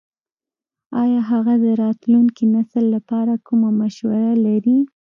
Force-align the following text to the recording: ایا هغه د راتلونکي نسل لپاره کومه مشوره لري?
ایا 1.01 1.21
هغه 1.31 1.53
د 1.63 1.65
راتلونکي 1.83 2.43
نسل 2.55 2.83
لپاره 2.95 3.33
کومه 3.47 3.69
مشوره 3.79 4.33
لري? 4.45 4.77